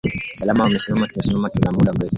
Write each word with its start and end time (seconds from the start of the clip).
salama 0.33 0.63
mumesimama 0.67 1.07
tumesimama 1.09 1.49
tuna 1.49 1.71
muda 1.71 1.93
mrefu 1.93 2.09